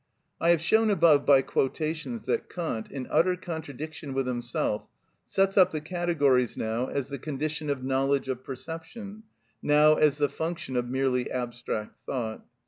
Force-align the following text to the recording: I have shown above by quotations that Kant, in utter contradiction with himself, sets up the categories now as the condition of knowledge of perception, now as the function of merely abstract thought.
I 0.39 0.49
have 0.49 0.61
shown 0.61 0.89
above 0.89 1.27
by 1.27 1.43
quotations 1.43 2.23
that 2.23 2.49
Kant, 2.49 2.89
in 2.89 3.05
utter 3.11 3.35
contradiction 3.35 4.15
with 4.15 4.25
himself, 4.25 4.89
sets 5.25 5.59
up 5.59 5.69
the 5.69 5.79
categories 5.79 6.57
now 6.57 6.87
as 6.87 7.09
the 7.09 7.19
condition 7.19 7.69
of 7.69 7.83
knowledge 7.83 8.27
of 8.27 8.43
perception, 8.43 9.21
now 9.61 9.93
as 9.97 10.17
the 10.17 10.27
function 10.27 10.75
of 10.75 10.89
merely 10.89 11.29
abstract 11.29 11.99
thought. 12.07 12.43